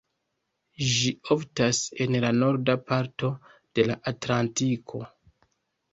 Ĝi 0.93 1.11
oftas 1.35 1.81
en 2.05 2.17
la 2.25 2.33
norda 2.39 2.77
parto 2.89 3.33
de 3.81 3.87
la 3.91 3.99
atlantiko. 4.13 5.05